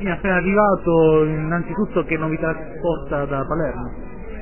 [0.00, 3.90] Mi è appena arrivato, innanzitutto che novità porta da Palermo?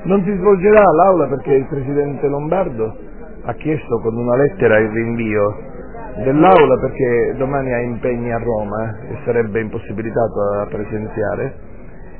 [0.04, 2.96] Non si svolgerà l'Aula perché il Presidente Lombardo
[3.42, 5.57] ha chiesto con una lettera il rinvio
[6.23, 11.55] dell'Aula perché domani ha impegni a Roma e sarebbe impossibilitato a presenziare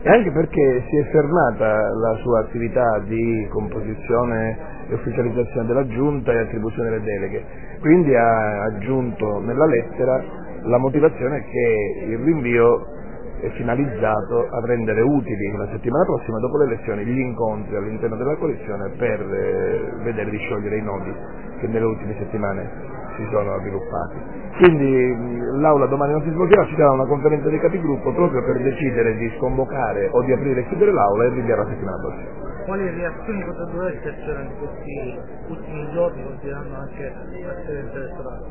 [0.03, 4.59] e anche perché si è fermata la sua attività di composizione
[4.89, 7.45] e ufficializzazione della Giunta e attribuzione delle deleghe.
[7.79, 10.25] Quindi ha aggiunto nella lettera
[10.63, 12.97] la motivazione che il rinvio
[13.41, 18.37] è finalizzato a rendere utili la settimana prossima, dopo le elezioni, gli incontri all'interno della
[18.37, 21.15] coalizione per eh, vedere di sciogliere i nodi
[21.61, 22.71] che nelle ultime settimane
[23.17, 24.17] si sono sviluppati.
[24.59, 29.17] Quindi l'Aula domani non si svolgerà, ci sarà una conferenza dei capigruppo proprio per decidere
[29.17, 32.47] di sconvocare o di aprire e chiudere l'Aula e rinviare la settimana prossima.
[32.65, 37.13] Quali reazioni potrebbero esserci in questi ultimi giorni, considerando anche
[37.45, 38.45] la scadenza elettorale?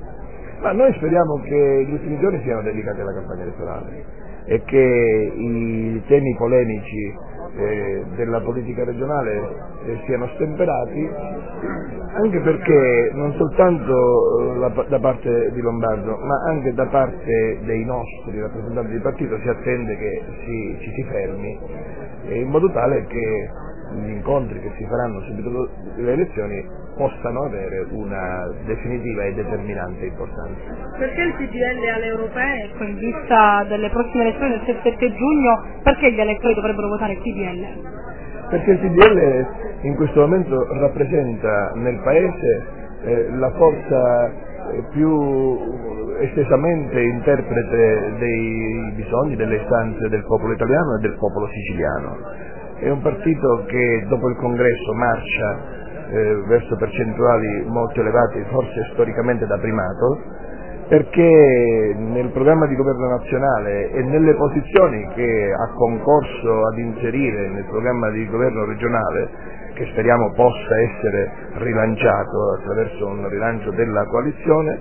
[0.60, 6.04] Ma noi speriamo che gli ultimi giorni siano dedicati alla campagna elettorale e che i
[6.08, 7.14] temi polemici
[7.58, 9.41] eh, della politica regionale
[9.85, 11.10] eh, siano stemperati
[12.16, 13.94] anche perché non soltanto
[14.55, 19.38] eh, la, da parte di Lombardo ma anche da parte dei nostri rappresentanti di partito
[19.40, 21.60] si attende che si, ci si fermi
[22.30, 23.49] in modo tale che
[23.93, 26.66] gli incontri che si faranno subito dopo le elezioni
[26.98, 30.62] possano avere una definitiva e determinante importanza.
[30.98, 36.12] Perché il PDL alle europee, ecco, in vista delle prossime elezioni del 7 giugno, perché
[36.12, 37.96] gli elettori dovrebbero votare il PDL?
[38.49, 39.46] Perché il PDL
[39.82, 42.65] in questo momento rappresenta nel Paese
[43.04, 45.85] eh, la forza eh, più
[46.20, 52.18] estesamente interprete dei bisogni, delle istanze del popolo italiano e del popolo siciliano.
[52.80, 55.60] È un partito che dopo il congresso marcia
[56.12, 60.22] eh, verso percentuali molto elevate, forse storicamente da primato,
[60.88, 67.66] perché nel programma di governo nazionale e nelle posizioni che ha concorso ad inserire nel
[67.66, 69.28] programma di governo regionale,
[69.74, 74.80] che speriamo possa essere rilanciato attraverso un rilancio della coalizione,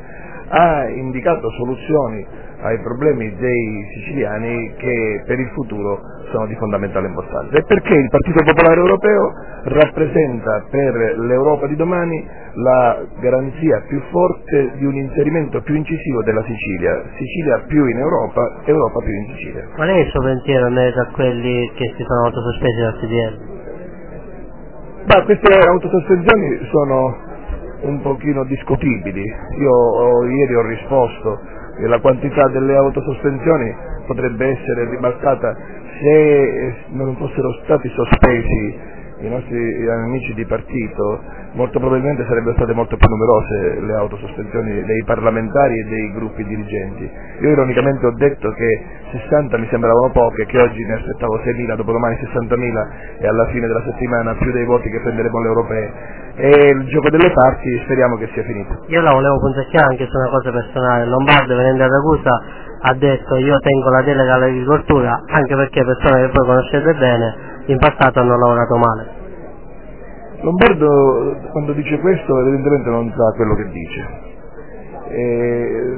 [0.49, 2.27] ha indicato soluzioni
[2.61, 6.00] ai problemi dei siciliani che per il futuro
[6.31, 7.56] sono di fondamentale importanza.
[7.56, 9.33] E perché il Partito Popolare Europeo
[9.65, 16.43] rappresenta per l'Europa di domani la garanzia più forte di un inserimento più incisivo della
[16.44, 19.69] Sicilia, Sicilia più in Europa, Europa più in Sicilia.
[19.75, 23.55] Qual è il suo pensiero in merito a quelli che si sono autosospesi dal CDL?
[25.06, 27.25] Ma queste autosospensioni sono
[27.82, 29.22] un pochino discutibili.
[29.59, 31.41] Io ho, ieri ho risposto
[31.78, 33.75] che la quantità delle autosospensioni
[34.06, 35.54] potrebbe essere ribaltata
[36.00, 38.78] se non fossero stati sospesi
[39.19, 41.21] i nostri amici di partito,
[41.53, 47.10] molto probabilmente sarebbero state molto più numerose le autosospensioni dei parlamentari e dei gruppi dirigenti.
[47.41, 52.16] Io ironicamente ho detto che 60 mi sembravano poche, che oggi ne aspettavo 6.000, dopodomani
[52.16, 52.87] 60.000
[53.21, 55.93] e alla fine della settimana più dei voti che prenderemo alle europee.
[56.37, 58.84] E il gioco delle parti speriamo che sia finito.
[58.88, 61.06] Io la volevo punteggiare anche su una cosa personale.
[61.06, 62.43] Lombardo venendo a Ragusa
[62.78, 67.78] ha detto io tengo la delega all'agricoltura anche perché persone che voi conoscete bene in
[67.78, 69.25] passato hanno lavorato male.
[70.41, 74.09] Lombardo quando dice questo evidentemente non sa quello che dice.
[75.09, 75.97] E,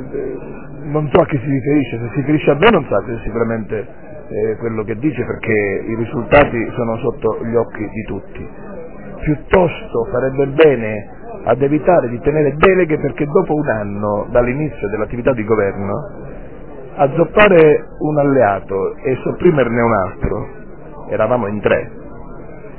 [0.82, 3.86] non so a chi si riferisce, se si riferisce a me non sa sicuramente
[4.28, 8.48] eh, quello che dice perché i risultati sono sotto gli occhi di tutti.
[9.22, 15.44] Piuttosto farebbe bene ad evitare di tenere deleghe perché dopo un anno dall'inizio dell'attività di
[15.44, 16.26] governo
[16.94, 20.48] azzoppare un alleato e sopprimerne un altro
[21.08, 21.90] eravamo in tre,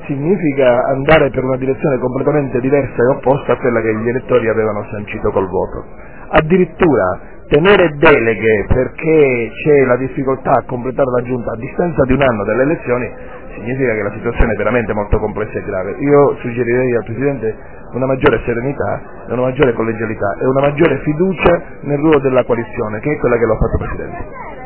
[0.05, 4.85] significa andare per una direzione completamente diversa e opposta a quella che gli elettori avevano
[4.91, 5.85] sancito col voto.
[6.31, 12.21] Addirittura tenere deleghe perché c'è la difficoltà a completare la giunta a distanza di un
[12.21, 13.11] anno dalle elezioni
[13.59, 15.95] significa che la situazione è veramente molto complessa e grave.
[15.99, 17.55] Io suggerirei al Presidente
[17.93, 23.11] una maggiore serenità, una maggiore collegialità e una maggiore fiducia nel ruolo della coalizione, che
[23.11, 24.57] è quella che l'ho fatto Presidente.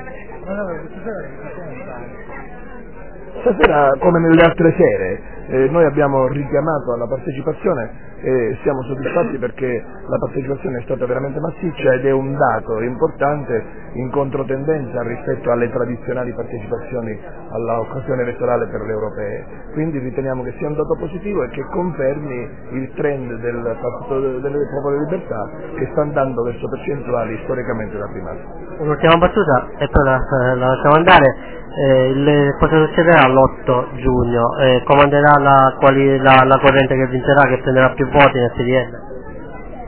[3.44, 9.84] Stasera, come nelle altre sere, eh, noi abbiamo richiamato alla partecipazione e siamo soddisfatti perché
[10.08, 13.62] la partecipazione è stata veramente massiccia ed è un dato importante
[13.96, 17.20] in controtendenza rispetto alle tradizionali partecipazioni
[17.52, 19.46] all'occasione elettorale per le europee.
[19.74, 24.70] Quindi riteniamo che sia un dato positivo e che confermi il trend del Partito delle
[24.74, 28.40] Popolo Libertà che sta andando verso percentuali storicamente da primato.
[28.80, 30.18] Un'ultima battuta e poi la,
[30.56, 31.62] la lasciamo andare.
[31.76, 34.58] Eh, il, cosa succederà l'8 giugno?
[34.60, 39.12] Eh, comanderà la, quali, la, la, corrente che vincerà, che prenderà più voti nel CDL?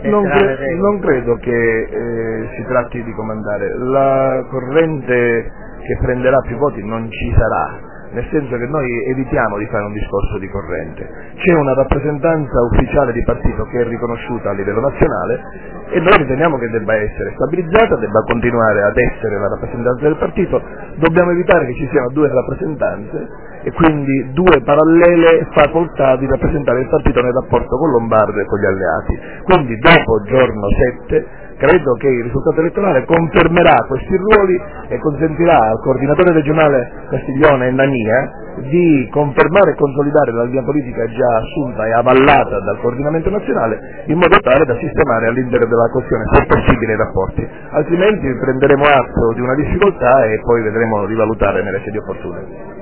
[0.09, 3.67] Non, cre- non, credo che eh, si tratti di comandare.
[3.77, 5.51] La corrente
[5.81, 7.79] che prenderà più voti non ci sarà,
[8.15, 11.05] nel senso che noi evitiamo di fare un discorso di corrente.
[11.35, 15.41] C'è una rappresentanza ufficiale di partito che è riconosciuta a livello nazionale
[15.89, 20.61] e noi riteniamo che debba essere stabilizzata, debba continuare ad essere la rappresentanza del partito,
[20.95, 23.27] dobbiamo evitare che ci siano due rappresentanze
[23.63, 28.59] e quindi due parallele facoltà di rappresentare il partito nel rapporto con Lombardo e con
[28.59, 29.19] gli alleati.
[29.43, 30.67] Quindi dopo giorno
[31.03, 34.59] 7 credo che il risultato elettorale confermerà questi ruoli
[34.89, 41.35] e consentirà al coordinatore regionale Castiglione Nania di confermare e consolidare la linea politica già
[41.37, 46.45] assunta e avallata dal coordinamento nazionale in modo tale da sistemare all'interno della questione se
[46.45, 51.97] possibile i rapporti, altrimenti prenderemo atto di una difficoltà e poi vedremo rivalutare nelle sedi
[51.97, 52.74] opportune.